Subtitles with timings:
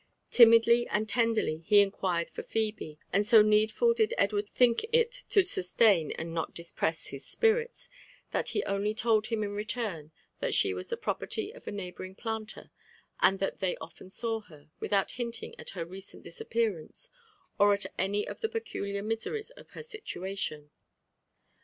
[0.31, 5.43] Timidly and tenderly he inquired for Phebe; and so needful did Edward think it to
[5.43, 7.87] sustain, and not depress his spirits,
[8.31, 12.15] that he only told him in return that she was the property of a neighbouring
[12.15, 12.71] planter,
[13.19, 17.07] and that they often saw her, without hinting at her recent disappear ance,
[17.59, 20.71] or at any of the peculiar miseries of her situation.